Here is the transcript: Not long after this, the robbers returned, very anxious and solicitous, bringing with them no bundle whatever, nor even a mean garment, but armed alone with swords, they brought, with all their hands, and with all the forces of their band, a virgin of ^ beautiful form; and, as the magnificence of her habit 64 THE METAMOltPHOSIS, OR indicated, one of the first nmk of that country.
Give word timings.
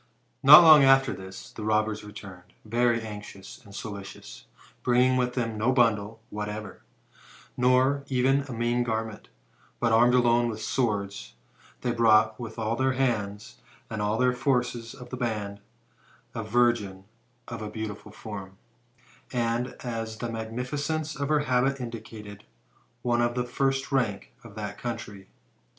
Not 0.41 0.63
long 0.63 0.83
after 0.83 1.13
this, 1.13 1.51
the 1.51 1.63
robbers 1.63 2.03
returned, 2.03 2.53
very 2.65 3.01
anxious 3.03 3.63
and 3.63 3.75
solicitous, 3.75 4.47
bringing 4.81 5.15
with 5.15 5.35
them 5.35 5.59
no 5.59 5.71
bundle 5.71 6.19
whatever, 6.31 6.81
nor 7.55 8.03
even 8.07 8.41
a 8.49 8.51
mean 8.51 8.81
garment, 8.81 9.29
but 9.79 9.91
armed 9.91 10.15
alone 10.15 10.49
with 10.49 10.59
swords, 10.59 11.35
they 11.81 11.91
brought, 11.91 12.39
with 12.39 12.57
all 12.57 12.75
their 12.75 12.93
hands, 12.93 13.57
and 13.91 14.01
with 14.01 14.07
all 14.07 14.17
the 14.17 14.33
forces 14.33 14.95
of 14.95 15.11
their 15.11 15.19
band, 15.19 15.59
a 16.33 16.41
virgin 16.41 17.03
of 17.47 17.59
^ 17.61 17.71
beautiful 17.71 18.11
form; 18.11 18.57
and, 19.31 19.75
as 19.81 20.17
the 20.17 20.31
magnificence 20.31 21.15
of 21.15 21.29
her 21.29 21.41
habit 21.41 21.77
64 21.77 21.77
THE 21.91 21.97
METAMOltPHOSIS, 21.97 22.13
OR 22.15 22.15
indicated, 22.15 22.45
one 23.03 23.21
of 23.21 23.35
the 23.35 23.43
first 23.43 23.85
nmk 23.85 24.29
of 24.43 24.55
that 24.55 24.79
country. 24.79 25.27